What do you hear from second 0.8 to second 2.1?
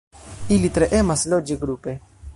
emas loĝi grupe.